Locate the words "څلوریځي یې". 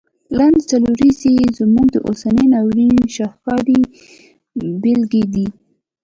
0.71-1.45